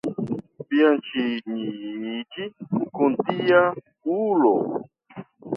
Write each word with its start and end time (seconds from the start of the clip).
Fianĉiniĝi 0.69 2.47
kun 2.97 3.19
tia 3.29 3.63
ulo! 4.17 4.57